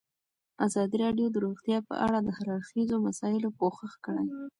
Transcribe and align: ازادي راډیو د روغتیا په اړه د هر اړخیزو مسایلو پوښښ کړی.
ازادي 0.65 0.95
راډیو 1.03 1.27
د 1.31 1.35
روغتیا 1.45 1.77
په 1.89 1.95
اړه 2.05 2.19
د 2.21 2.29
هر 2.37 2.47
اړخیزو 2.57 2.95
مسایلو 3.07 3.49
پوښښ 3.59 3.91
کړی. 4.05 4.27